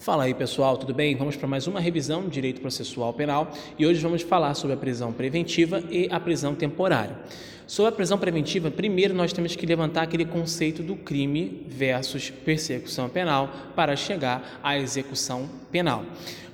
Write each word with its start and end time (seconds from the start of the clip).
Fala 0.00 0.24
aí 0.24 0.32
pessoal, 0.32 0.78
tudo 0.78 0.94
bem? 0.94 1.14
Vamos 1.14 1.36
para 1.36 1.46
mais 1.46 1.66
uma 1.66 1.78
revisão 1.78 2.22
de 2.22 2.30
direito 2.30 2.58
processual 2.62 3.12
penal 3.12 3.52
e 3.78 3.84
hoje 3.84 4.00
vamos 4.00 4.22
falar 4.22 4.54
sobre 4.54 4.72
a 4.72 4.76
prisão 4.78 5.12
preventiva 5.12 5.84
e 5.90 6.08
a 6.10 6.18
prisão 6.18 6.54
temporária. 6.54 7.18
Sobre 7.66 7.90
a 7.90 7.94
prisão 7.94 8.16
preventiva, 8.16 8.70
primeiro 8.70 9.12
nós 9.12 9.30
temos 9.30 9.54
que 9.54 9.66
levantar 9.66 10.00
aquele 10.00 10.24
conceito 10.24 10.82
do 10.82 10.96
crime 10.96 11.66
versus 11.68 12.30
persecução 12.30 13.10
penal 13.10 13.50
para 13.76 13.94
chegar 13.94 14.58
à 14.62 14.78
execução 14.78 15.46
penal. 15.70 16.02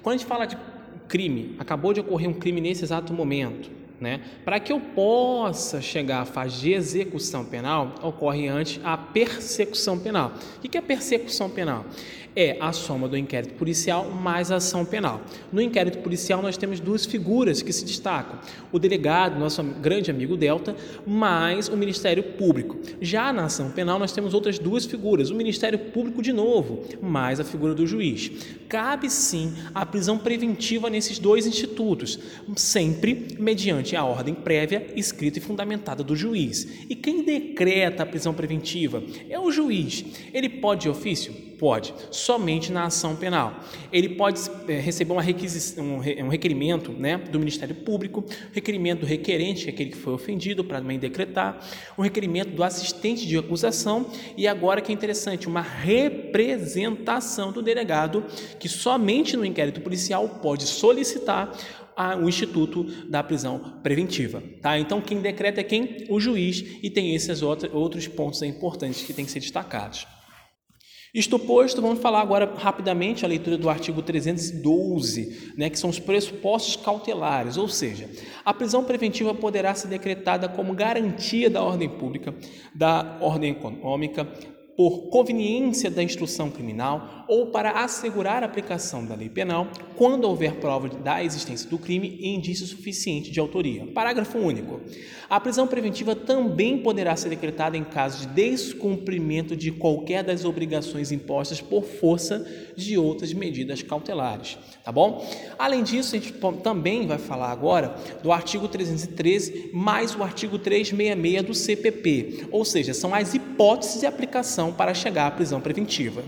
Quando 0.02 0.16
a 0.16 0.18
gente 0.18 0.26
fala 0.26 0.44
de 0.44 0.58
crime, 1.06 1.54
acabou 1.60 1.92
de 1.92 2.00
ocorrer 2.00 2.28
um 2.28 2.34
crime 2.34 2.60
nesse 2.60 2.82
exato 2.82 3.12
momento, 3.12 3.70
né? 4.00 4.20
Para 4.44 4.60
que 4.60 4.72
eu 4.72 4.80
possa 4.80 5.80
chegar 5.80 6.22
à 6.22 6.24
fase 6.24 6.60
de 6.60 6.72
execução 6.72 7.44
penal, 7.44 7.94
ocorre 8.02 8.48
antes 8.48 8.80
a 8.84 8.96
persecução 8.96 9.98
penal. 9.98 10.32
O 10.58 10.60
que 10.60 10.76
é 10.76 10.80
persecução 10.80 11.48
penal? 11.48 11.84
É 12.38 12.58
a 12.60 12.70
soma 12.70 13.08
do 13.08 13.16
inquérito 13.16 13.54
policial 13.54 14.10
mais 14.10 14.52
a 14.52 14.56
ação 14.56 14.84
penal. 14.84 15.22
No 15.50 15.58
inquérito 15.58 15.98
policial, 16.00 16.42
nós 16.42 16.58
temos 16.58 16.78
duas 16.80 17.06
figuras 17.06 17.62
que 17.62 17.72
se 17.72 17.82
destacam: 17.82 18.38
o 18.70 18.78
delegado, 18.78 19.38
nosso 19.38 19.62
grande 19.62 20.10
amigo 20.10 20.36
Delta, 20.36 20.76
mais 21.06 21.66
o 21.68 21.76
Ministério 21.78 22.22
Público. 22.22 22.76
Já 23.00 23.32
na 23.32 23.46
ação 23.46 23.70
penal, 23.70 23.98
nós 23.98 24.12
temos 24.12 24.34
outras 24.34 24.58
duas 24.58 24.84
figuras: 24.84 25.30
o 25.30 25.34
Ministério 25.34 25.78
Público, 25.78 26.20
de 26.20 26.30
novo, 26.30 26.84
mais 27.00 27.40
a 27.40 27.44
figura 27.44 27.74
do 27.74 27.86
juiz. 27.86 28.30
Cabe 28.68 29.08
sim 29.08 29.54
a 29.74 29.86
prisão 29.86 30.18
preventiva 30.18 30.90
nesses 30.90 31.18
dois 31.18 31.46
institutos, 31.46 32.18
sempre 32.54 33.34
mediante 33.38 33.85
mediante 33.86 33.94
a 33.94 34.04
ordem 34.04 34.34
prévia, 34.34 34.92
escrita 34.96 35.38
e 35.38 35.42
fundamentada 35.42 36.02
do 36.02 36.16
juiz. 36.16 36.86
E 36.90 36.96
quem 36.96 37.22
decreta 37.22 38.02
a 38.02 38.06
prisão 38.06 38.34
preventiva 38.34 39.02
é 39.30 39.38
o 39.38 39.52
juiz. 39.52 40.04
Ele 40.32 40.48
pode 40.48 40.82
de 40.82 40.88
ofício? 40.88 41.45
Pode, 41.58 41.94
somente 42.10 42.70
na 42.70 42.84
ação 42.84 43.16
penal. 43.16 43.60
Ele 43.92 44.10
pode 44.10 44.40
é, 44.68 44.78
receber 44.78 45.12
uma 45.12 45.22
um 45.22 46.28
requerimento 46.28 46.92
né, 46.92 47.16
do 47.16 47.38
Ministério 47.38 47.74
Público, 47.74 48.24
requerimento 48.52 49.00
do 49.00 49.06
requerente, 49.06 49.64
que 49.64 49.70
aquele 49.70 49.90
que 49.90 49.96
foi 49.96 50.12
ofendido, 50.12 50.62
para 50.62 50.80
também 50.80 50.98
decretar, 50.98 51.58
um 51.96 52.02
requerimento 52.02 52.50
do 52.50 52.62
assistente 52.62 53.26
de 53.26 53.38
acusação 53.38 54.06
e 54.36 54.46
agora 54.46 54.80
que 54.80 54.92
é 54.92 54.94
interessante, 54.94 55.48
uma 55.48 55.62
representação 55.62 57.52
do 57.52 57.62
delegado, 57.62 58.24
que 58.58 58.68
somente 58.68 59.36
no 59.36 59.44
inquérito 59.44 59.80
policial 59.80 60.28
pode 60.42 60.64
solicitar 60.64 61.56
o 62.22 62.28
Instituto 62.28 62.84
da 63.08 63.22
Prisão 63.22 63.78
Preventiva. 63.82 64.42
Tá? 64.60 64.78
Então, 64.78 65.00
quem 65.00 65.20
decreta 65.20 65.60
é 65.60 65.64
quem? 65.64 66.04
O 66.10 66.20
juiz, 66.20 66.62
e 66.82 66.90
tem 66.90 67.14
esses 67.14 67.40
outros 67.42 68.06
pontos 68.06 68.42
importantes 68.42 69.02
que 69.02 69.14
têm 69.14 69.24
que 69.24 69.30
ser 69.30 69.40
destacados. 69.40 70.06
Isto 71.16 71.38
posto, 71.38 71.80
vamos 71.80 72.00
falar 72.00 72.20
agora 72.20 72.52
rapidamente 72.58 73.24
a 73.24 73.28
leitura 73.28 73.56
do 73.56 73.70
artigo 73.70 74.02
312, 74.02 75.54
né, 75.56 75.70
que 75.70 75.78
são 75.78 75.88
os 75.88 75.98
pressupostos 75.98 76.76
cautelares, 76.76 77.56
ou 77.56 77.66
seja, 77.68 78.10
a 78.44 78.52
prisão 78.52 78.84
preventiva 78.84 79.34
poderá 79.34 79.74
ser 79.74 79.88
decretada 79.88 80.46
como 80.46 80.74
garantia 80.74 81.48
da 81.48 81.62
ordem 81.62 81.88
pública, 81.88 82.34
da 82.74 83.16
ordem 83.22 83.52
econômica, 83.52 84.28
por 84.76 85.08
conveniência 85.08 85.90
da 85.90 86.02
instrução 86.02 86.50
criminal 86.50 87.24
ou 87.28 87.46
para 87.46 87.82
assegurar 87.82 88.42
a 88.42 88.46
aplicação 88.46 89.04
da 89.04 89.14
lei 89.14 89.28
penal 89.28 89.68
quando 89.96 90.24
houver 90.24 90.56
prova 90.56 90.88
da 90.88 91.24
existência 91.24 91.68
do 91.68 91.78
crime 91.78 92.18
e 92.20 92.28
indício 92.28 92.66
suficiente 92.66 93.30
de 93.30 93.40
autoria. 93.40 93.86
Parágrafo 93.86 94.38
único. 94.38 94.80
A 95.28 95.40
prisão 95.40 95.66
preventiva 95.66 96.14
também 96.14 96.78
poderá 96.78 97.16
ser 97.16 97.30
decretada 97.30 97.76
em 97.76 97.82
caso 97.82 98.20
de 98.20 98.34
descumprimento 98.34 99.56
de 99.56 99.72
qualquer 99.72 100.22
das 100.22 100.44
obrigações 100.44 101.10
impostas 101.10 101.60
por 101.60 101.84
força 101.84 102.46
de 102.76 102.98
outras 102.98 103.32
medidas 103.32 103.82
cautelares, 103.82 104.58
tá 104.84 104.92
bom? 104.92 105.26
Além 105.58 105.82
disso, 105.82 106.14
a 106.14 106.18
gente 106.18 106.32
também 106.62 107.06
vai 107.06 107.18
falar 107.18 107.50
agora 107.50 107.96
do 108.22 108.30
artigo 108.30 108.68
313 108.68 109.70
mais 109.72 110.14
o 110.14 110.22
artigo 110.22 110.58
366 110.58 111.42
do 111.42 111.54
CPP, 111.54 112.46
ou 112.52 112.64
seja, 112.64 112.94
são 112.94 113.14
as 113.14 113.34
hipóteses 113.34 114.00
de 114.00 114.06
aplicação 114.06 114.65
para 114.72 114.94
chegar 114.94 115.26
à 115.26 115.30
prisão 115.30 115.60
preventiva. 115.60 116.22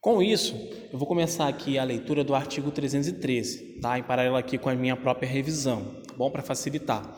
Com 0.00 0.22
isso, 0.22 0.54
eu 0.92 0.98
vou 0.98 1.08
começar 1.08 1.48
aqui 1.48 1.78
a 1.78 1.84
leitura 1.84 2.22
do 2.22 2.34
artigo 2.34 2.70
313, 2.70 3.80
tá? 3.80 3.98
em 3.98 4.02
paralelo 4.02 4.36
aqui 4.36 4.58
com 4.58 4.68
a 4.68 4.74
minha 4.74 4.94
própria 4.94 5.26
revisão, 5.26 5.82
tá 6.06 6.12
bom? 6.14 6.30
Para 6.30 6.42
facilitar. 6.42 7.16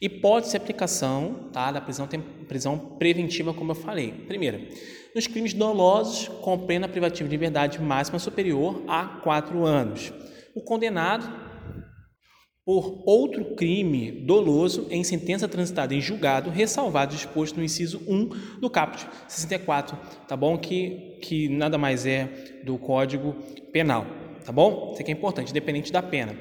Hipótese 0.00 0.52
de 0.52 0.56
aplicação 0.56 1.50
tá? 1.52 1.70
da 1.70 1.80
prisão, 1.80 2.08
prisão 2.48 2.78
preventiva, 2.78 3.52
como 3.52 3.72
eu 3.72 3.74
falei. 3.74 4.10
Primeiro, 4.26 4.66
nos 5.14 5.26
crimes 5.26 5.52
dolosos 5.52 6.28
com 6.40 6.58
pena 6.58 6.88
privativa 6.88 7.28
de 7.28 7.34
liberdade 7.34 7.78
máxima 7.78 8.18
superior 8.18 8.82
a 8.88 9.04
quatro 9.04 9.64
anos. 9.64 10.10
O 10.54 10.62
condenado 10.62 11.43
por 12.64 13.02
outro 13.04 13.54
crime 13.54 14.10
doloso 14.10 14.86
em 14.90 15.04
sentença 15.04 15.46
transitada 15.46 15.94
em 15.94 16.00
julgado, 16.00 16.50
ressalvado 16.50 17.14
disposto 17.14 17.56
no 17.56 17.64
inciso 17.64 18.00
1 18.08 18.58
do 18.58 18.70
caput 18.70 19.06
64, 19.28 19.98
tá 20.26 20.34
bom? 20.34 20.56
Que, 20.56 21.18
que 21.20 21.48
nada 21.48 21.76
mais 21.76 22.06
é 22.06 22.62
do 22.64 22.78
Código 22.78 23.36
Penal, 23.70 24.06
tá 24.44 24.50
bom? 24.50 24.92
Isso 24.92 25.02
aqui 25.02 25.10
é 25.10 25.14
importante, 25.14 25.50
independente 25.50 25.92
da 25.92 26.02
pena. 26.02 26.34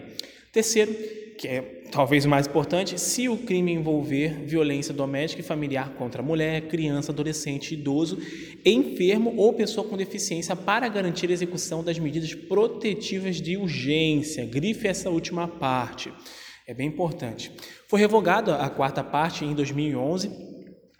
Terceiro, 0.51 0.95
que 1.37 1.47
é 1.47 1.61
talvez 1.91 2.25
o 2.25 2.29
mais 2.29 2.47
importante, 2.47 2.99
se 2.99 3.29
o 3.29 3.37
crime 3.37 3.71
envolver 3.71 4.45
violência 4.45 4.93
doméstica 4.93 5.41
e 5.41 5.45
familiar 5.45 5.93
contra 5.93 6.23
mulher, 6.23 6.61
criança, 6.67 7.11
adolescente, 7.11 7.73
idoso, 7.73 8.17
enfermo 8.65 9.33
ou 9.37 9.53
pessoa 9.53 9.87
com 9.87 9.95
deficiência 9.95 10.55
para 10.55 10.87
garantir 10.87 11.29
a 11.29 11.33
execução 11.33 11.83
das 11.83 11.99
medidas 11.99 12.33
protetivas 12.33 13.41
de 13.41 13.57
urgência. 13.57 14.45
Grife 14.45 14.87
essa 14.87 15.09
última 15.09 15.47
parte. 15.47 16.11
É 16.65 16.73
bem 16.73 16.87
importante. 16.87 17.51
Foi 17.87 17.99
revogada 17.99 18.55
a 18.55 18.69
quarta 18.69 19.03
parte 19.03 19.45
em 19.45 19.53
2011, 19.53 20.31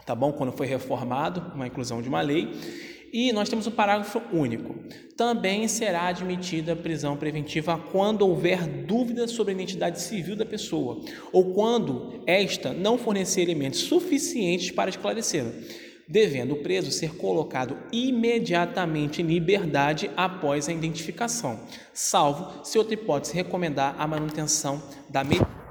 tá 0.06 0.14
bom? 0.14 0.34
Quando 0.34 0.52
foi 0.52 0.68
reformado, 0.68 1.54
uma 1.56 1.68
inclusão 1.68 2.02
de 2.02 2.10
uma 2.10 2.22
lei 2.22 2.50
e 3.14 3.32
nós 3.32 3.48
temos 3.48 3.68
o 3.68 3.72
parágrafo 3.72 4.20
único. 4.32 4.76
Também 5.16 5.68
será 5.68 6.08
admitida 6.08 6.76
prisão 6.76 7.16
preventiva 7.16 7.78
quando 7.78 8.28
houver 8.28 8.66
dúvida 8.66 9.28
sobre 9.28 9.54
a 9.54 9.56
identidade 9.56 10.02
civil 10.02 10.36
da 10.36 10.46
pessoa 10.46 11.00
ou 11.32 11.54
quando 11.54 12.24
esta 12.26 12.74
não 12.74 12.98
fornecer 12.98 13.44
elementos 13.44 13.82
suficientes 13.82 14.72
para 14.72 14.90
esclarecê-la, 14.90 15.52
devendo 16.08 16.56
o 16.56 16.64
preso 16.64 16.92
ser 16.92 17.16
colocado 17.16 17.78
imediatamente 17.92 19.22
em 19.22 19.26
liberdade 19.26 20.10
após 20.18 20.68
a 20.68 20.74
identificação, 20.74 21.60
salvo 21.94 22.66
se 22.66 22.80
outra 22.80 22.96
hipótese 22.96 23.36
recomendar 23.36 23.96
a 24.00 24.08
manutenção 24.08 24.82
da 25.08 25.24
medida 25.24 25.64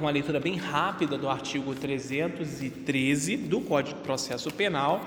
uma 0.00 0.10
leitura 0.10 0.38
bem 0.38 0.56
rápida 0.56 1.16
do 1.16 1.28
artigo 1.30 1.74
313 1.74 3.36
do 3.38 3.60
Código 3.62 3.96
de 3.96 4.04
Processo 4.04 4.50
Penal 4.52 5.00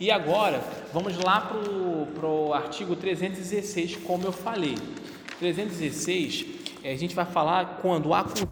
e 0.00 0.10
agora, 0.10 0.60
vamos 0.92 1.16
lá 1.18 1.40
para 1.40 2.26
o 2.26 2.52
artigo 2.52 2.96
316, 2.96 3.96
como 3.96 4.24
eu 4.24 4.32
falei. 4.32 4.76
316, 5.38 6.46
eh, 6.82 6.92
a 6.92 6.96
gente 6.96 7.14
vai 7.14 7.24
falar 7.24 7.78
quando 7.80 8.06
o 8.06 8.14
acusado 8.14 8.50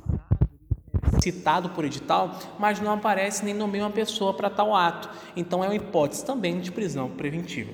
é 1.12 1.20
citado 1.20 1.70
por 1.70 1.84
edital, 1.84 2.38
mas 2.58 2.80
não 2.80 2.92
aparece 2.92 3.44
nem 3.44 3.54
nomeia 3.54 3.84
uma 3.84 3.90
pessoa 3.90 4.32
para 4.34 4.48
tal 4.48 4.74
ato. 4.74 5.10
Então, 5.36 5.64
é 5.64 5.68
uma 5.68 5.74
hipótese 5.74 6.24
também 6.24 6.60
de 6.60 6.70
prisão 6.70 7.10
preventiva. 7.10 7.72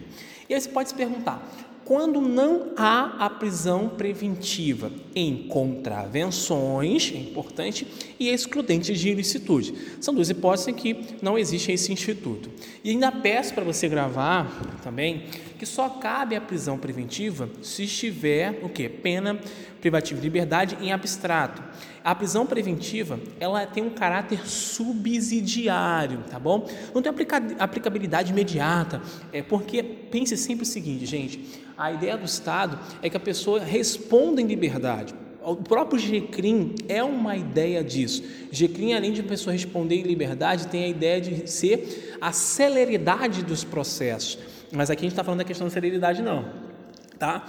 E 0.49 0.55
aí 0.55 0.61
você 0.61 0.69
pode 0.71 0.89
se 0.89 0.95
perguntar, 0.95 1.43
quando 1.89 2.21
não 2.21 2.73
há 2.77 3.17
a 3.19 3.31
prisão 3.31 3.89
preventiva 3.89 4.93
em 5.15 5.49
contravenções, 5.49 7.11
é 7.15 7.17
importante, 7.17 7.87
e 8.21 8.29
excludentes 8.29 9.01
de 9.01 9.09
ilicitude. 9.09 9.73
São 9.99 10.13
duas 10.13 10.29
hipóteses 10.29 10.69
em 10.69 10.75
que 10.75 11.17
não 11.23 11.39
existe 11.39 11.73
esse 11.73 11.91
instituto. 11.91 12.51
E 12.85 12.91
ainda 12.91 13.11
peço 13.11 13.55
para 13.55 13.65
você 13.65 13.89
gravar 13.89 14.79
também 14.85 15.29
que 15.59 15.65
só 15.65 15.89
cabe 15.89 16.37
a 16.37 16.43
prisão 16.43 16.77
preventiva 16.77 17.49
se 17.63 17.85
estiver 17.85 18.61
o 18.63 18.69
que? 18.69 18.87
Pena 18.87 19.41
privativa 19.81 20.21
de 20.21 20.27
liberdade 20.27 20.77
em 20.81 20.93
abstrato. 20.93 21.63
A 22.03 22.15
prisão 22.15 22.47
preventiva, 22.47 23.19
ela 23.39 23.67
tem 23.67 23.83
um 23.83 23.91
caráter 23.91 24.47
subsidiário, 24.47 26.21
tá 26.31 26.39
bom? 26.39 26.67
Não 26.95 27.03
tem 27.03 27.13
aplicabilidade 27.59 28.33
imediata, 28.33 29.03
é 29.33 29.43
porque 29.43 29.83
pense 29.83 30.37
sempre 30.37 30.63
o 30.63 30.67
seguinte, 30.67 31.05
gente, 31.07 31.63
a 31.77 31.93
ideia 31.93 32.17
do 32.17 32.25
Estado 32.25 32.79
é 33.03 33.11
que 33.11 33.17
a 33.17 33.21
pessoa 33.21 33.61
responda 33.61 34.41
em 34.41 34.47
liberdade. 34.47 35.15
O 35.41 35.57
próprio 35.57 35.99
GCRIM 35.99 36.75
é 36.89 37.03
uma 37.03 37.37
ideia 37.37 37.83
disso. 37.83 38.23
GCRIM, 38.51 38.95
além 38.95 39.13
de 39.13 39.21
a 39.21 39.25
pessoa 39.25 39.53
responder 39.53 39.95
em 39.95 40.03
liberdade, 40.03 40.67
tem 40.67 40.85
a 40.85 40.89
ideia 40.89 41.21
de 41.21 41.49
ser 41.51 42.19
a 42.21 42.33
celeridade 42.33 43.43
dos 43.43 43.65
processos. 43.65 44.39
Mas 44.73 44.91
aqui 44.91 45.01
a 45.01 45.05
gente 45.05 45.13
está 45.13 45.25
falando 45.25 45.39
da 45.39 45.45
questão 45.45 45.67
da 45.67 45.73
celeridade, 45.73 46.21
não. 46.21 46.45
Tá? 47.19 47.47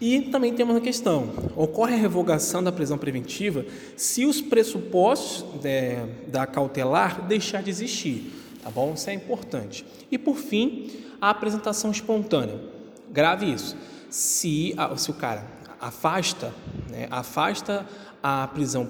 E 0.00 0.22
também 0.22 0.54
temos 0.54 0.74
uma 0.74 0.80
questão: 0.80 1.30
ocorre 1.54 1.94
a 1.94 1.98
revogação 1.98 2.62
da 2.62 2.72
prisão 2.72 2.96
preventiva 2.96 3.66
se 3.96 4.24
os 4.24 4.40
pressupostos 4.40 5.44
é, 5.64 6.06
da 6.26 6.46
cautelar 6.46 7.26
deixar 7.26 7.62
de 7.62 7.70
existir, 7.70 8.32
tá 8.62 8.70
bom? 8.70 8.94
Isso 8.94 9.10
é 9.10 9.14
importante. 9.14 9.84
E 10.10 10.16
por 10.16 10.36
fim, 10.36 10.90
a 11.20 11.30
apresentação 11.30 11.90
espontânea. 11.90 12.58
grave 13.10 13.52
isso. 13.52 13.76
Se, 14.08 14.74
se 14.96 15.10
o 15.10 15.14
cara 15.14 15.46
afasta, 15.80 16.52
né, 16.90 17.06
afasta 17.10 17.86
a 18.22 18.46
prisão, 18.48 18.88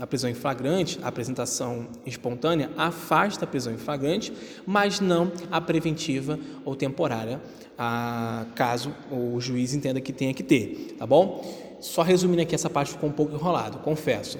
a 0.00 0.06
prisão 0.06 0.28
em 0.28 0.34
flagrante, 0.34 0.98
a 1.02 1.08
apresentação 1.08 1.86
espontânea 2.04 2.70
afasta 2.76 3.44
a 3.44 3.48
prisão 3.48 3.72
em 3.72 3.78
flagrante, 3.78 4.32
mas 4.66 5.00
não 5.00 5.30
a 5.50 5.60
preventiva 5.60 6.38
ou 6.64 6.74
temporária, 6.74 7.40
a, 7.78 8.46
caso 8.54 8.92
o 9.10 9.40
juiz 9.40 9.74
entenda 9.74 10.00
que 10.00 10.12
tenha 10.12 10.34
que 10.34 10.42
ter, 10.42 10.96
tá 10.98 11.06
bom? 11.06 11.44
Só 11.80 12.02
resumindo 12.02 12.42
aqui 12.42 12.54
essa 12.54 12.70
parte 12.70 12.92
ficou 12.92 13.08
um 13.08 13.12
pouco 13.12 13.34
enrolado, 13.34 13.78
confesso. 13.78 14.38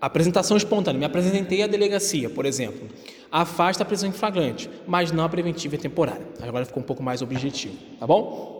Apresentação 0.00 0.56
espontânea, 0.56 0.98
me 0.98 1.04
apresentei 1.04 1.62
à 1.62 1.66
delegacia, 1.66 2.30
por 2.30 2.46
exemplo, 2.46 2.88
afasta 3.30 3.82
a 3.82 3.86
prisão 3.86 4.08
em 4.08 4.12
flagrante, 4.12 4.70
mas 4.86 5.12
não 5.12 5.24
a 5.24 5.28
preventiva 5.28 5.74
e 5.74 5.78
temporária. 5.78 6.26
Agora 6.40 6.64
ficou 6.64 6.82
um 6.82 6.86
pouco 6.86 7.02
mais 7.02 7.22
objetivo, 7.22 7.76
tá 7.98 8.06
bom? 8.06 8.59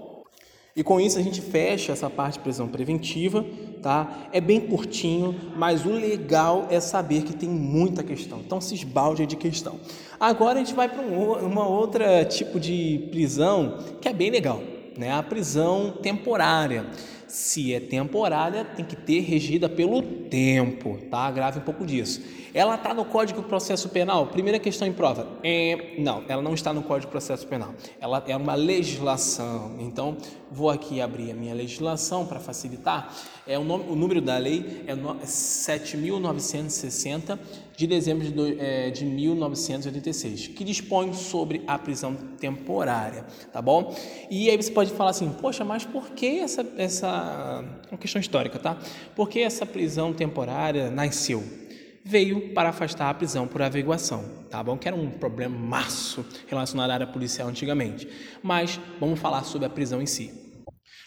E 0.75 0.85
com 0.85 1.01
isso 1.01 1.19
a 1.19 1.23
gente 1.23 1.41
fecha 1.41 1.93
essa 1.93 2.09
parte 2.09 2.35
de 2.35 2.41
prisão 2.41 2.69
preventiva, 2.69 3.45
tá? 3.83 4.29
É 4.33 4.41
bem 4.41 4.61
curtinho, 4.61 5.35
mas 5.57 5.85
o 5.85 5.91
legal 5.91 6.69
é 6.71 6.79
saber 6.79 7.23
que 7.23 7.35
tem 7.35 7.49
muita 7.49 8.05
questão. 8.05 8.39
Então 8.39 8.61
se 8.61 8.75
esbalde 8.75 9.27
de 9.27 9.37
questão. 9.37 9.81
Agora 10.19 10.61
a 10.61 10.63
gente 10.63 10.75
vai 10.75 10.89
para 10.89 11.03
um, 11.03 11.33
uma 11.45 11.67
outra 11.67 12.25
tipo 12.25 12.61
de 12.61 13.09
prisão 13.11 13.79
que 14.01 14.09
é 14.09 14.13
bem 14.13 14.31
legal, 14.31 14.63
né? 14.97 15.13
A 15.13 15.23
prisão 15.23 15.95
temporária. 16.03 16.87
Se 17.27 17.73
é 17.73 17.79
temporária, 17.79 18.65
tem 18.65 18.85
que 18.85 18.97
ter 18.97 19.21
regida 19.21 19.69
pelo 19.69 20.03
tempo, 20.03 20.99
tá? 21.11 21.31
Grave 21.31 21.61
um 21.61 21.63
pouco 21.63 21.85
disso. 21.85 22.21
Ela 22.53 22.75
está 22.75 22.93
no 22.93 23.05
Código 23.05 23.43
de 23.43 23.49
Processo 23.49 23.89
Penal? 23.89 24.27
Primeira 24.27 24.59
questão 24.59 24.89
em 24.89 24.93
prova. 24.93 25.27
É, 25.43 25.95
não, 25.99 26.23
ela 26.29 26.43
não 26.43 26.53
está 26.55 26.73
no 26.73 26.83
Código 26.83 27.07
de 27.07 27.13
Processo 27.13 27.47
Penal. 27.47 27.73
Ela 28.01 28.25
é 28.27 28.37
uma 28.37 28.55
legislação. 28.55 29.77
Então, 29.79 30.17
vou 30.51 30.69
aqui 30.69 31.01
abrir 31.01 31.31
a 31.31 31.35
minha 31.35 31.55
legislação 31.55 32.27
para 32.27 32.41
facilitar. 32.41 33.15
É 33.47 33.57
o, 33.59 33.65
nome, 33.65 33.85
o 33.89 33.95
número 33.95 34.21
da 34.21 34.37
lei 34.37 34.83
é 34.87 34.95
7.960 34.95 37.39
de 37.77 37.87
dezembro 37.87 38.29
de, 38.29 38.61
é, 38.61 38.91
de 38.91 39.05
1986, 39.07 40.49
que 40.49 40.65
dispõe 40.65 41.15
sobre 41.15 41.63
a 41.67 41.79
prisão 41.79 42.15
temporária, 42.39 43.25
tá 43.51 43.63
bom? 43.63 43.97
E 44.31 44.51
aí 44.51 44.57
você 44.57 44.71
pode 44.71 44.93
falar 44.93 45.09
assim, 45.11 45.31
poxa, 45.31 45.65
mas 45.65 45.87
por 45.87 46.11
que 46.11 46.41
essa, 46.41 46.67
essa 46.77 47.65
uma 47.91 47.97
questão 47.97 48.21
histórica, 48.21 48.59
tá? 48.59 48.77
Por 49.17 49.31
que 49.31 49.41
essa 49.41 49.65
prisão 49.65 50.13
temporária 50.13 50.91
nasceu? 50.91 51.60
Veio 52.05 52.55
para 52.55 52.71
afastar 52.71 53.11
a 53.11 53.15
prisão 53.15 53.47
por 53.47 53.63
averiguação, 53.63 54.25
tá 54.51 54.63
bom? 54.63 54.77
Que 54.77 54.89
era 54.89 54.97
um 54.97 55.11
problema 55.11 55.57
maço 55.59 56.25
relacionado 56.47 56.91
à 56.91 56.95
área 56.95 57.07
policial 57.07 57.49
antigamente. 57.49 58.09
Mas 58.43 58.81
vamos 58.99 59.19
falar 59.19 59.45
sobre 59.45 59.67
a 59.67 59.71
prisão 59.71 60.01
em 60.01 60.07
si. 60.07 60.33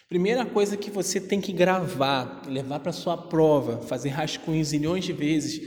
Primeira 0.07 0.45
coisa 0.45 0.77
que 0.77 0.91
você 0.91 1.19
tem 1.19 1.41
que 1.41 1.51
gravar, 1.51 2.43
levar 2.47 2.79
para 2.79 2.91
sua 2.91 3.17
prova, 3.17 3.81
fazer 3.81 4.09
rascunhos 4.09 4.71
milhões 4.71 5.03
de 5.03 5.13
vezes, 5.13 5.59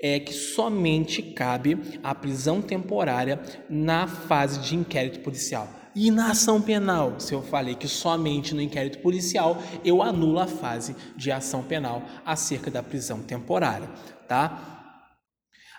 é 0.00 0.18
que 0.18 0.32
somente 0.32 1.22
cabe 1.22 1.78
a 2.02 2.12
prisão 2.12 2.60
temporária 2.60 3.40
na 3.70 4.08
fase 4.08 4.58
de 4.58 4.74
inquérito 4.74 5.20
policial. 5.20 5.68
E 5.94 6.10
na 6.10 6.30
ação 6.30 6.60
penal, 6.60 7.20
se 7.20 7.34
eu 7.34 7.42
falei 7.42 7.74
que 7.74 7.86
somente 7.86 8.54
no 8.54 8.62
inquérito 8.62 8.98
policial, 8.98 9.62
eu 9.84 10.02
anulo 10.02 10.40
a 10.40 10.46
fase 10.46 10.96
de 11.16 11.30
ação 11.30 11.62
penal 11.62 12.02
acerca 12.24 12.70
da 12.70 12.82
prisão 12.82 13.20
temporária, 13.20 13.88
tá? 14.32 15.18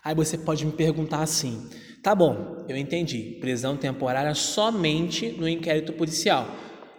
Aí 0.03 0.13
você 0.13 0.37
pode 0.37 0.63
me 0.63 0.71
perguntar 0.71 1.23
assim: 1.23 1.67
tá 2.03 2.13
bom, 2.13 2.63
eu 2.69 2.77
entendi, 2.77 3.37
prisão 3.41 3.75
temporária 3.75 4.35
somente 4.35 5.29
no 5.29 5.49
inquérito 5.49 5.91
policial. 5.93 6.47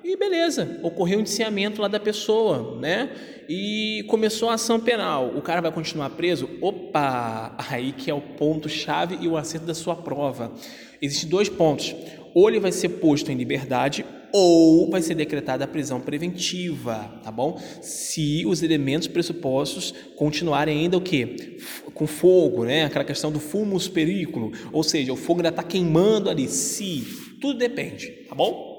E 0.02 0.16
beleza, 0.16 0.80
ocorreu 0.82 1.18
um 1.18 1.20
indiciamento 1.20 1.80
lá 1.80 1.88
da 1.88 2.00
pessoa, 2.00 2.78
né? 2.78 3.10
E 3.48 4.04
começou 4.08 4.50
a 4.50 4.54
ação 4.54 4.80
penal. 4.80 5.28
O 5.34 5.40
cara 5.40 5.62
vai 5.62 5.70
continuar 5.70 6.10
preso? 6.10 6.50
Opa! 6.60 7.54
Aí 7.70 7.92
que 7.92 8.10
é 8.10 8.14
o 8.14 8.20
ponto-chave 8.20 9.18
e 9.20 9.28
o 9.28 9.36
acerto 9.36 9.66
da 9.66 9.74
sua 9.74 9.96
prova. 9.96 10.52
Existem 11.00 11.30
dois 11.30 11.48
pontos. 11.48 11.94
Ou 12.34 12.48
ele 12.48 12.60
vai 12.60 12.72
ser 12.72 12.88
posto 12.88 13.30
em 13.30 13.36
liberdade 13.36 14.04
ou 14.36 14.90
vai 14.90 15.00
ser 15.00 15.14
decretada 15.14 15.62
a 15.62 15.68
prisão 15.68 16.00
preventiva, 16.00 17.20
tá 17.22 17.30
bom? 17.30 17.56
Se 17.80 18.44
os 18.44 18.64
elementos 18.64 19.06
pressupostos 19.06 19.94
continuarem 20.16 20.80
ainda 20.80 20.96
o 20.96 21.00
quê? 21.00 21.56
Com 21.94 22.04
fogo, 22.04 22.64
né? 22.64 22.84
Aquela 22.84 23.04
questão 23.04 23.30
do 23.30 23.38
fumus 23.38 23.86
perículo, 23.86 24.50
ou 24.72 24.82
seja, 24.82 25.12
o 25.12 25.16
fogo 25.16 25.38
ainda 25.38 25.50
está 25.50 25.62
queimando 25.62 26.28
ali. 26.28 26.48
Se, 26.48 27.04
tudo 27.40 27.60
depende, 27.60 28.08
tá 28.28 28.34
bom? 28.34 28.74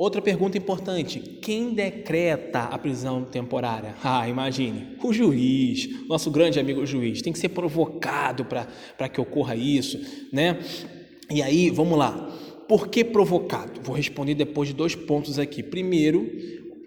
Outra 0.00 0.22
pergunta 0.22 0.56
importante: 0.56 1.20
quem 1.42 1.74
decreta 1.74 2.60
a 2.60 2.78
prisão 2.78 3.22
temporária? 3.22 3.94
Ah, 4.02 4.26
imagine, 4.26 4.96
o 5.04 5.12
juiz, 5.12 6.08
nosso 6.08 6.30
grande 6.30 6.58
amigo 6.58 6.86
juiz, 6.86 7.20
tem 7.20 7.34
que 7.34 7.38
ser 7.38 7.50
provocado 7.50 8.46
para 8.46 9.08
que 9.10 9.20
ocorra 9.20 9.54
isso, 9.54 10.00
né? 10.32 10.58
E 11.30 11.42
aí, 11.42 11.70
vamos 11.70 11.96
lá. 11.96 12.28
Por 12.66 12.88
que 12.88 13.04
provocado? 13.04 13.80
Vou 13.82 13.94
responder 13.94 14.34
depois 14.34 14.68
de 14.68 14.74
dois 14.74 14.96
pontos 14.96 15.38
aqui. 15.38 15.62
Primeiro, 15.62 16.28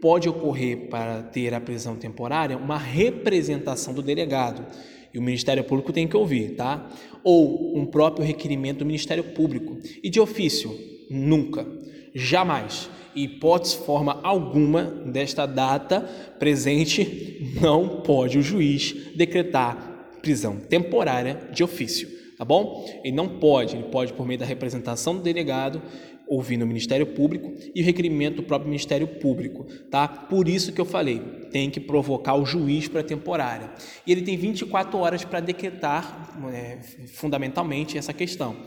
pode 0.02 0.28
ocorrer 0.28 0.90
para 0.90 1.24
ter 1.24 1.54
a 1.54 1.62
prisão 1.62 1.96
temporária 1.96 2.58
uma 2.58 2.78
representação 2.78 3.94
do 3.94 4.02
delegado 4.02 4.66
e 5.14 5.18
o 5.18 5.22
Ministério 5.22 5.64
Público 5.64 5.94
tem 5.94 6.08
que 6.08 6.18
ouvir, 6.18 6.56
tá? 6.56 6.90
Ou 7.24 7.78
um 7.78 7.86
próprio 7.86 8.26
requerimento 8.26 8.80
do 8.80 8.86
Ministério 8.86 9.24
Público. 9.24 9.78
E 10.04 10.10
de 10.10 10.20
ofício, 10.20 10.78
nunca, 11.10 11.66
jamais, 12.14 12.90
hipótese 13.16 13.78
forma 13.78 14.20
alguma 14.24 14.84
desta 14.84 15.46
data 15.46 16.02
presente, 16.38 17.56
não 17.62 18.02
pode 18.02 18.38
o 18.38 18.42
juiz 18.42 18.94
decretar 19.16 20.18
prisão 20.22 20.58
temporária 20.58 21.50
de 21.54 21.64
ofício 21.64 22.23
tá 22.44 22.46
bom? 22.46 22.86
Ele 23.06 23.16
não 23.16 23.40
pode, 23.40 23.78
ele 23.78 23.86
pode 23.86 24.12
por 24.12 24.28
meio 24.28 24.38
da 24.38 24.46
representação 24.46 25.16
do 25.16 25.22
delegado, 25.22 25.82
ouvindo 26.28 26.64
o 26.64 26.68
Ministério 26.68 27.06
Público 27.06 27.54
e 27.74 27.82
o 27.82 27.86
requerimento 27.86 28.38
do 28.38 28.44
próprio 28.44 28.70
Ministério 28.70 29.08
Público, 29.08 29.66
tá? 29.90 30.08
Por 30.10 30.50
isso 30.50 30.74
que 30.74 30.82
eu 30.82 30.86
falei, 30.86 31.20
tem 31.52 31.70
que 31.70 31.80
provocar 31.80 32.36
o 32.36 32.46
juiz 32.46 32.90
para 32.90 33.02
temporária. 33.02 33.72
E 34.06 34.12
ele 34.12 34.24
tem 34.24 34.36
24 34.36 34.98
horas 34.98 35.24
para 35.24 35.40
decretar, 35.40 36.38
é, 36.54 36.82
fundamentalmente, 37.14 37.98
essa 37.98 38.12
questão. 38.12 38.58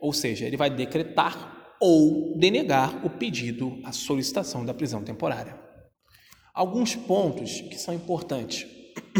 Ou 0.00 0.12
seja, 0.12 0.44
ele 0.44 0.56
vai 0.56 0.70
decretar 0.70 1.76
ou 1.80 2.36
denegar 2.36 3.06
o 3.06 3.10
pedido, 3.10 3.78
a 3.84 3.92
solicitação 3.92 4.64
da 4.64 4.74
prisão 4.74 5.04
temporária. 5.04 5.56
Alguns 6.52 6.96
pontos 6.96 7.60
que 7.60 7.78
são 7.78 7.94
importantes. 7.94 8.66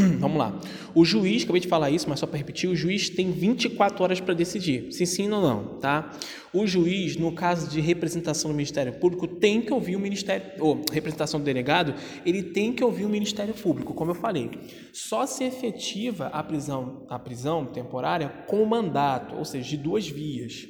Vamos 0.18 0.38
lá. 0.38 0.60
O 0.94 1.04
juiz, 1.04 1.44
acabei 1.44 1.60
de 1.60 1.68
falar 1.68 1.90
isso, 1.90 2.08
mas 2.08 2.18
só 2.18 2.26
para 2.26 2.38
repetir, 2.38 2.68
o 2.68 2.76
juiz 2.76 3.08
tem 3.08 3.30
24 3.30 4.02
horas 4.02 4.20
para 4.20 4.34
decidir 4.34 4.92
se 4.92 5.06
sim 5.06 5.30
ou 5.30 5.40
não, 5.40 5.78
tá? 5.78 6.10
O 6.52 6.66
juiz, 6.66 7.16
no 7.16 7.32
caso 7.32 7.68
de 7.68 7.80
representação 7.80 8.50
do 8.50 8.56
Ministério 8.56 8.92
Público, 8.94 9.26
tem 9.26 9.62
que 9.62 9.72
ouvir 9.72 9.94
o 9.94 10.00
Ministério, 10.00 10.50
ou 10.58 10.82
representação 10.92 11.38
do 11.38 11.44
delegado, 11.44 11.94
ele 12.26 12.42
tem 12.42 12.72
que 12.72 12.82
ouvir 12.82 13.04
o 13.04 13.08
Ministério 13.08 13.54
Público, 13.54 13.94
como 13.94 14.10
eu 14.10 14.16
falei. 14.16 14.50
Só 14.92 15.26
se 15.26 15.44
efetiva 15.44 16.26
a 16.26 16.42
prisão, 16.42 17.06
a 17.08 17.18
prisão 17.18 17.66
temporária 17.66 18.28
com 18.48 18.64
mandato, 18.64 19.36
ou 19.36 19.44
seja, 19.44 19.68
de 19.68 19.76
duas 19.76 20.08
vias. 20.08 20.66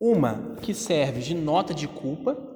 Uma 0.00 0.56
que 0.60 0.74
serve 0.74 1.20
de 1.20 1.34
nota 1.34 1.72
de 1.72 1.86
culpa, 1.86 2.51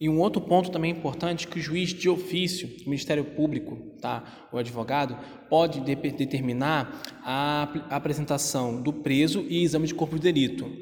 e 0.00 0.08
um 0.08 0.18
outro 0.18 0.40
ponto 0.40 0.70
também 0.70 0.92
importante 0.92 1.46
que 1.46 1.58
o 1.58 1.62
juiz 1.62 1.90
de 1.90 2.08
ofício, 2.08 2.68
o 2.86 2.88
Ministério 2.88 3.22
Público, 3.22 3.76
tá, 4.00 4.48
o 4.50 4.56
advogado, 4.56 5.18
pode 5.50 5.80
de 5.80 5.94
determinar 5.94 7.02
a 7.22 7.64
apresentação 7.90 8.80
do 8.80 8.94
preso 8.94 9.44
e 9.46 9.62
exame 9.62 9.86
de 9.86 9.94
corpo 9.94 10.16
de 10.16 10.22
delito. 10.22 10.72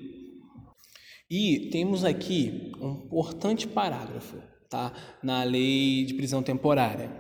E 1.29 1.69
temos 1.73 2.05
aqui 2.05 2.71
um 2.81 3.07
importante 3.07 3.67
parágrafo 3.67 4.37
tá, 4.71 4.93
na 5.21 5.43
lei 5.43 6.05
de 6.05 6.15
prisão 6.15 6.41
temporária. 6.41 7.11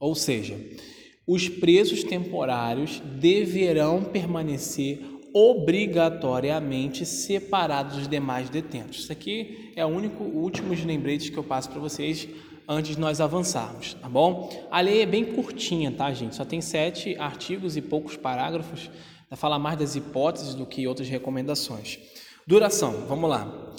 Ou 0.00 0.14
seja, 0.14 0.58
os 1.26 1.50
presos 1.50 2.02
temporários 2.02 2.98
deverão 3.20 4.02
permanecer 4.02 5.00
obrigatoriamente 5.34 7.06
separados 7.06 7.96
dos 7.96 8.08
demais 8.08 8.50
detentos. 8.50 9.00
Isso 9.00 9.12
aqui 9.12 9.72
é 9.74 9.84
o 9.84 9.88
único, 9.88 10.22
último 10.24 10.74
de 10.74 10.86
lembretes 10.86 11.30
que 11.30 11.36
eu 11.36 11.44
passo 11.44 11.70
para 11.70 11.80
vocês 11.80 12.28
antes 12.68 12.94
de 12.94 13.00
nós 13.00 13.20
avançarmos, 13.20 13.94
tá 13.94 14.08
bom? 14.08 14.68
A 14.70 14.80
lei 14.80 15.02
é 15.02 15.06
bem 15.06 15.24
curtinha, 15.24 15.90
tá, 15.90 16.12
gente? 16.12 16.36
Só 16.36 16.44
tem 16.44 16.60
sete 16.60 17.16
artigos 17.16 17.76
e 17.76 17.82
poucos 17.82 18.16
parágrafos. 18.16 18.90
Vai 19.28 19.36
falar 19.36 19.58
mais 19.58 19.78
das 19.78 19.96
hipóteses 19.96 20.54
do 20.54 20.66
que 20.66 20.86
outras 20.86 21.08
recomendações. 21.08 21.98
Duração, 22.46 23.06
vamos 23.06 23.28
lá. 23.28 23.74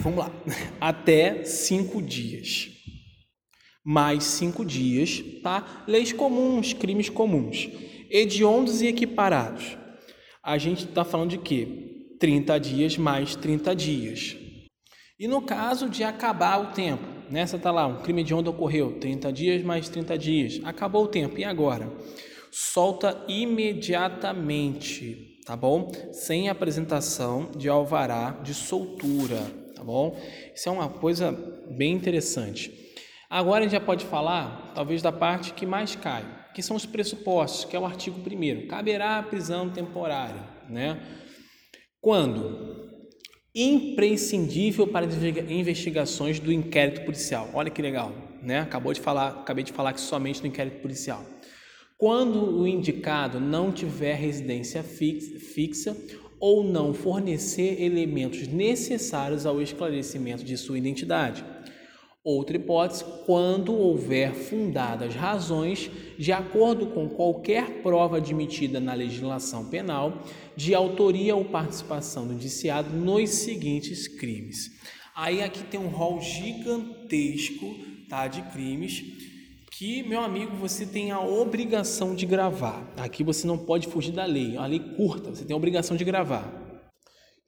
Vamos 0.00 0.18
lá. 0.18 0.30
Até 0.80 1.44
cinco 1.44 2.02
dias. 2.02 2.70
Mais 3.84 4.24
cinco 4.24 4.64
dias, 4.64 5.22
tá? 5.42 5.84
Leis 5.86 6.12
comuns, 6.12 6.72
crimes 6.72 7.08
comuns. 7.08 7.68
Hediondos 8.10 8.82
e 8.82 8.86
equiparados 8.86 9.83
a 10.44 10.58
gente 10.58 10.84
está 10.84 11.04
falando 11.04 11.30
de 11.30 11.38
quê? 11.38 12.16
30 12.20 12.60
dias 12.60 12.98
mais 12.98 13.34
30 13.34 13.74
dias. 13.74 14.36
E 15.18 15.26
no 15.26 15.40
caso 15.40 15.88
de 15.88 16.04
acabar 16.04 16.60
o 16.60 16.66
tempo, 16.72 17.02
nessa 17.30 17.58
tá 17.58 17.70
lá, 17.70 17.86
um 17.86 18.02
crime 18.02 18.22
de 18.22 18.34
onda 18.34 18.50
ocorreu, 18.50 18.98
30 18.98 19.32
dias 19.32 19.62
mais 19.62 19.88
30 19.88 20.18
dias, 20.18 20.60
acabou 20.62 21.04
o 21.04 21.08
tempo, 21.08 21.38
e 21.38 21.44
agora? 21.44 21.90
Solta 22.52 23.24
imediatamente, 23.26 25.40
tá 25.46 25.56
bom? 25.56 25.90
Sem 26.12 26.50
apresentação 26.50 27.50
de 27.56 27.70
alvará 27.70 28.38
de 28.42 28.52
soltura, 28.52 29.40
tá 29.74 29.82
bom? 29.82 30.14
Isso 30.54 30.68
é 30.68 30.72
uma 30.72 30.90
coisa 30.90 31.32
bem 31.70 31.94
interessante. 31.94 32.70
Agora 33.30 33.60
a 33.60 33.62
gente 33.62 33.72
já 33.72 33.80
pode 33.80 34.04
falar, 34.04 34.72
talvez, 34.74 35.00
da 35.00 35.10
parte 35.10 35.54
que 35.54 35.64
mais 35.64 35.96
cai, 35.96 36.43
que 36.54 36.62
são 36.62 36.76
os 36.76 36.86
pressupostos, 36.86 37.64
que 37.64 37.76
é 37.76 37.78
o 37.78 37.84
artigo 37.84 38.18
1 38.18 38.68
Caberá 38.68 39.18
a 39.18 39.22
prisão 39.22 39.68
temporária, 39.68 40.42
né? 40.68 41.00
Quando? 42.00 42.84
Imprescindível 43.54 44.86
para 44.86 45.06
investigações 45.48 46.38
do 46.38 46.52
inquérito 46.52 47.02
policial. 47.04 47.50
Olha 47.52 47.70
que 47.70 47.82
legal, 47.82 48.12
né? 48.42 48.60
Acabou 48.60 48.92
de 48.92 49.00
falar, 49.00 49.28
acabei 49.28 49.64
de 49.64 49.72
falar 49.72 49.92
que 49.92 50.00
somente 50.00 50.40
do 50.40 50.46
inquérito 50.46 50.80
policial. 50.80 51.24
Quando 51.98 52.58
o 52.58 52.66
indicado 52.66 53.40
não 53.40 53.70
tiver 53.72 54.14
residência 54.14 54.82
fixa 54.82 55.96
ou 56.40 56.62
não 56.62 56.92
fornecer 56.92 57.80
elementos 57.80 58.46
necessários 58.46 59.46
ao 59.46 59.62
esclarecimento 59.62 60.44
de 60.44 60.58
sua 60.58 60.76
identidade. 60.76 61.42
Outra 62.24 62.56
hipótese, 62.56 63.04
quando 63.26 63.74
houver 63.74 64.32
fundadas 64.32 65.14
razões, 65.14 65.90
de 66.18 66.32
acordo 66.32 66.86
com 66.86 67.06
qualquer 67.06 67.82
prova 67.82 68.16
admitida 68.16 68.80
na 68.80 68.94
legislação 68.94 69.66
penal, 69.66 70.22
de 70.56 70.74
autoria 70.74 71.36
ou 71.36 71.44
participação 71.44 72.26
do 72.26 72.32
indiciado 72.32 72.88
nos 72.96 73.28
seguintes 73.28 74.08
crimes. 74.08 74.70
Aí 75.14 75.42
aqui 75.42 75.64
tem 75.64 75.78
um 75.78 75.88
rol 75.88 76.18
gigantesco 76.18 77.76
tá, 78.08 78.26
de 78.26 78.40
crimes 78.52 79.04
que, 79.70 80.02
meu 80.02 80.20
amigo, 80.20 80.56
você 80.56 80.86
tem 80.86 81.10
a 81.10 81.20
obrigação 81.20 82.14
de 82.14 82.24
gravar. 82.24 82.90
Aqui 82.96 83.22
você 83.22 83.46
não 83.46 83.58
pode 83.58 83.86
fugir 83.88 84.12
da 84.12 84.24
lei, 84.24 84.56
é 84.56 84.58
uma 84.58 84.66
lei 84.66 84.80
curta, 84.80 85.28
você 85.34 85.44
tem 85.44 85.52
a 85.52 85.58
obrigação 85.58 85.94
de 85.94 86.04
gravar. 86.04 86.50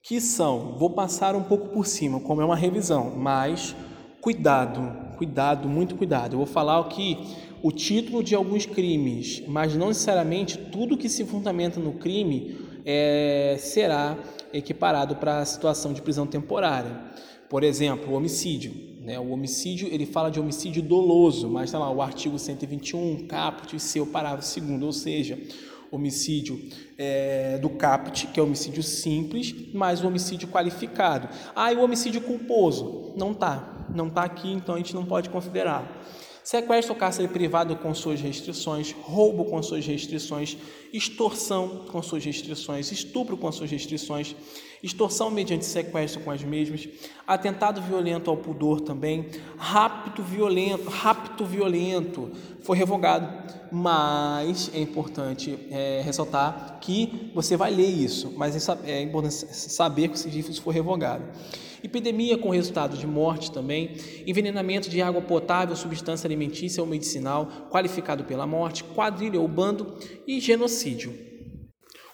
Que 0.03 0.21
são, 0.21 0.77
vou 0.77 0.91
passar 0.91 1.35
um 1.35 1.43
pouco 1.43 1.69
por 1.69 1.87
cima, 1.87 2.19
como 2.19 2.43
é 2.43 2.45
uma 2.45 2.55
revisão, 2.55 3.15
mas 3.15 3.75
cuidado, 4.21 5.15
cuidado, 5.17 5.67
muito 5.67 5.95
cuidado. 5.95 6.33
Eu 6.33 6.37
vou 6.37 6.45
falar 6.45 6.79
aqui 6.79 7.17
o 7.61 7.71
título 7.71 8.23
de 8.23 8.35
alguns 8.35 8.65
crimes, 8.65 9.43
mas 9.47 9.75
não 9.75 9.87
necessariamente 9.87 10.57
tudo 10.57 10.97
que 10.97 11.09
se 11.09 11.25
fundamenta 11.25 11.79
no 11.79 11.93
crime 11.93 12.57
é, 12.85 13.57
será 13.59 14.17
equiparado 14.53 15.15
para 15.15 15.39
a 15.39 15.45
situação 15.45 15.93
de 15.93 16.01
prisão 16.01 16.25
temporária. 16.25 17.01
Por 17.49 17.63
exemplo, 17.63 18.13
o 18.13 18.15
homicídio. 18.15 18.73
Né? 19.01 19.19
O 19.19 19.29
homicídio, 19.29 19.87
ele 19.91 20.05
fala 20.05 20.29
de 20.29 20.39
homicídio 20.39 20.81
doloso, 20.81 21.49
mas 21.49 21.65
está 21.65 21.79
lá 21.79 21.89
o 21.89 22.01
artigo 22.01 22.37
121, 22.37 23.25
caput, 23.27 23.79
seu 23.79 24.05
parágrafo 24.05 24.47
segundo, 24.47 24.85
ou 24.85 24.93
seja, 24.93 25.39
homicídio 25.91 26.59
é, 26.97 27.57
do 27.57 27.69
caput, 27.69 28.27
que 28.27 28.39
é 28.39 28.43
homicídio 28.43 28.83
simples, 28.83 29.73
mais 29.73 30.03
o 30.03 30.07
homicídio 30.07 30.47
qualificado. 30.47 31.29
Ah, 31.55 31.71
e 31.71 31.75
o 31.75 31.81
homicídio 31.81 32.21
culposo? 32.21 33.13
Não 33.17 33.31
está, 33.31 33.87
não 33.93 34.07
está 34.07 34.23
aqui, 34.23 34.51
então 34.51 34.75
a 34.75 34.77
gente 34.77 34.93
não 34.93 35.05
pode 35.05 35.29
considerar 35.29 36.03
sequestro 36.47 36.93
ou 36.93 36.99
cárcere 36.99 37.27
privado 37.27 37.75
com 37.75 37.93
suas 37.93 38.21
restrições, 38.21 38.93
roubo 38.93 39.43
com 39.43 39.61
suas 39.61 39.85
restrições, 39.85 40.57
extorsão 40.93 41.85
com 41.91 42.01
suas 42.01 42.23
restrições, 42.23 42.89
estupro 42.89 43.35
com 43.35 43.51
suas 43.51 43.69
restrições, 43.69 44.33
extorsão 44.87 45.29
mediante 45.29 45.65
sequestro 45.65 46.21
com 46.21 46.31
as 46.31 46.43
mesmas, 46.43 46.87
atentado 47.27 47.81
violento 47.81 48.29
ao 48.29 48.37
pudor 48.37 48.81
também, 48.81 49.27
rapto 49.57 50.23
violento, 50.23 50.89
rapto 50.89 51.45
violento 51.45 52.31
foi 52.61 52.77
revogado, 52.77 53.27
mas 53.71 54.71
é 54.73 54.79
importante 54.79 55.57
é, 55.69 56.01
ressaltar 56.03 56.79
que 56.81 57.31
você 57.35 57.55
vai 57.55 57.71
ler 57.71 57.87
isso, 57.87 58.33
mas 58.37 58.67
é 58.85 59.01
importante 59.01 59.35
saber 59.53 60.07
que 60.07 60.15
isso 60.15 60.61
foi 60.61 60.73
revogado 60.73 61.23
epidemia 61.83 62.37
com 62.37 62.49
resultado 62.49 62.97
de 62.97 63.07
morte 63.07 63.51
também, 63.51 63.95
envenenamento 64.25 64.89
de 64.89 65.01
água 65.01 65.21
potável, 65.21 65.75
substância 65.75 66.27
alimentícia 66.27 66.81
ou 66.81 66.89
medicinal 66.89 67.47
qualificado 67.69 68.23
pela 68.23 68.47
morte, 68.47 68.83
quadrilha 68.83 69.39
ou 69.39 69.47
bando 69.47 69.95
e 70.27 70.39
genocídio. 70.39 71.26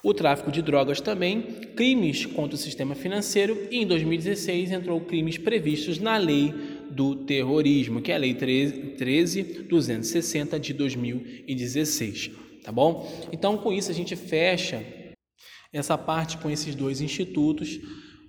O 0.03 0.13
tráfico 0.13 0.51
de 0.51 0.61
drogas 0.61 0.99
também, 0.99 1.41
crimes 1.77 2.25
contra 2.25 2.55
o 2.55 2.59
sistema 2.59 2.93
financeiro 2.93 3.69
e 3.71 3.77
em 3.77 3.87
2016 3.87 4.73
entrou 4.73 4.99
crimes 4.99 5.37
previstos 5.37 5.97
na 5.97 6.17
lei 6.17 6.53
do 6.91 7.15
terrorismo, 7.15 8.01
que 8.01 8.11
é 8.11 8.15
a 8.15 8.17
lei 8.17 8.33
13260 8.33 10.59
de 10.59 10.73
2016, 10.73 12.31
tá 12.65 12.69
bom? 12.69 13.09
Então 13.31 13.57
com 13.57 13.71
isso 13.71 13.89
a 13.89 13.93
gente 13.93 14.13
fecha 14.17 14.83
essa 15.71 15.97
parte 15.97 16.37
com 16.37 16.51
esses 16.51 16.75
dois 16.75 16.99
institutos 16.99 17.79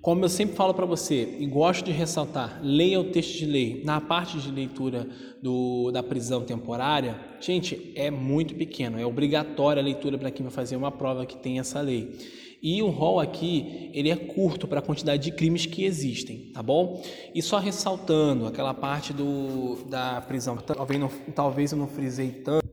como 0.04 0.22
eu 0.22 0.28
sempre 0.28 0.54
falo 0.54 0.74
para 0.74 0.84
você 0.84 1.34
e 1.40 1.46
gosto 1.46 1.86
de 1.86 1.90
ressaltar, 1.90 2.60
leia 2.62 3.00
o 3.00 3.04
texto 3.04 3.38
de 3.38 3.46
lei. 3.46 3.80
Na 3.86 4.02
parte 4.02 4.38
de 4.38 4.50
leitura 4.50 5.08
do, 5.40 5.90
da 5.92 6.02
prisão 6.02 6.42
temporária, 6.42 7.18
gente, 7.40 7.90
é 7.96 8.10
muito 8.10 8.54
pequeno, 8.54 9.00
é 9.00 9.06
obrigatória 9.06 9.80
a 9.80 9.84
leitura 9.84 10.18
para 10.18 10.30
quem 10.30 10.44
vai 10.44 10.52
fazer 10.52 10.76
uma 10.76 10.92
prova 10.92 11.24
que 11.24 11.38
tem 11.38 11.58
essa 11.58 11.80
lei. 11.80 12.18
E 12.62 12.82
o 12.82 12.90
rol 12.90 13.18
aqui, 13.18 13.90
ele 13.94 14.10
é 14.10 14.16
curto 14.16 14.68
para 14.68 14.80
a 14.80 14.82
quantidade 14.82 15.22
de 15.22 15.32
crimes 15.32 15.64
que 15.64 15.86
existem, 15.86 16.50
tá 16.52 16.62
bom? 16.62 17.02
E 17.34 17.40
só 17.40 17.58
ressaltando 17.58 18.46
aquela 18.46 18.74
parte 18.74 19.10
do, 19.14 19.86
da 19.88 20.20
prisão, 20.20 20.58
talvez, 20.58 21.00
não, 21.00 21.10
talvez 21.34 21.72
eu 21.72 21.78
não 21.78 21.88
frisei 21.88 22.30
tanto, 22.30 22.63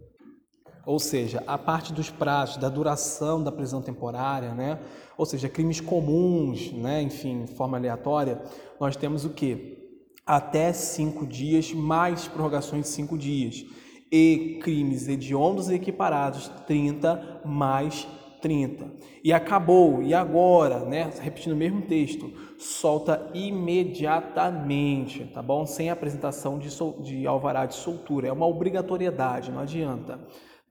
ou 0.91 0.99
seja, 0.99 1.41
a 1.47 1.57
parte 1.57 1.93
dos 1.93 2.09
prazos, 2.09 2.57
da 2.57 2.67
duração 2.67 3.41
da 3.41 3.49
prisão 3.49 3.81
temporária, 3.81 4.53
né? 4.53 4.77
ou 5.17 5.25
seja, 5.25 5.47
crimes 5.47 5.79
comuns, 5.79 6.73
né? 6.73 7.01
enfim, 7.01 7.45
de 7.45 7.53
forma 7.53 7.77
aleatória, 7.77 8.41
nós 8.77 8.97
temos 8.97 9.23
o 9.23 9.29
que? 9.29 9.77
Até 10.25 10.73
cinco 10.73 11.25
dias, 11.25 11.71
mais 11.71 12.27
prorrogações 12.27 12.81
de 12.83 12.89
cinco 12.89 13.17
dias. 13.17 13.65
E 14.11 14.59
crimes 14.61 15.07
hediondos 15.07 15.69
e 15.69 15.75
equiparados, 15.75 16.49
30 16.67 17.39
mais 17.45 18.05
30. 18.41 18.91
E 19.23 19.31
acabou, 19.31 20.03
e 20.03 20.13
agora, 20.13 20.79
né? 20.79 21.09
Repetindo 21.21 21.53
o 21.53 21.55
mesmo 21.55 21.83
texto, 21.83 22.33
solta 22.57 23.31
imediatamente, 23.33 25.23
tá 25.33 25.41
bom? 25.41 25.65
Sem 25.65 25.89
apresentação 25.89 26.59
de, 26.59 26.69
sol, 26.69 26.99
de 26.99 27.25
alvará 27.25 27.65
de 27.65 27.75
soltura. 27.75 28.27
É 28.27 28.31
uma 28.33 28.45
obrigatoriedade, 28.45 29.51
não 29.51 29.61
adianta 29.61 30.19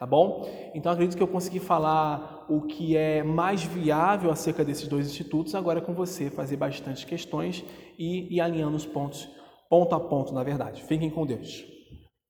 tá 0.00 0.06
bom? 0.06 0.48
Então 0.74 0.90
acredito 0.90 1.14
que 1.14 1.22
eu 1.22 1.28
consegui 1.28 1.58
falar 1.58 2.46
o 2.48 2.62
que 2.62 2.96
é 2.96 3.22
mais 3.22 3.62
viável 3.62 4.30
acerca 4.30 4.64
desses 4.64 4.88
dois 4.88 5.06
institutos, 5.06 5.54
agora 5.54 5.78
é 5.78 5.82
com 5.82 5.92
você 5.92 6.30
fazer 6.30 6.56
bastante 6.56 7.04
questões 7.04 7.62
e 7.98 8.34
ir 8.34 8.40
alinhando 8.40 8.78
os 8.78 8.86
pontos, 8.86 9.28
ponto 9.68 9.94
a 9.94 10.00
ponto, 10.00 10.32
na 10.32 10.42
verdade. 10.42 10.82
Fiquem 10.84 11.10
com 11.10 11.26
Deus. 11.26 11.79